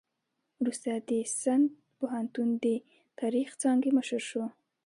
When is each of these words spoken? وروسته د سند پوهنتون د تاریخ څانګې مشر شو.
وروسته 0.59 0.89
د 1.09 1.11
سند 1.41 1.67
پوهنتون 1.99 2.49
د 2.63 2.65
تاریخ 3.19 3.49
څانګې 3.61 3.89
مشر 3.97 4.21
شو. 4.29 4.43